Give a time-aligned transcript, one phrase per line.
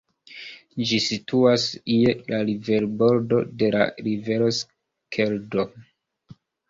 [0.91, 1.65] Ĝi situas
[1.95, 5.67] je la riverbordo de la rivero Skeldo.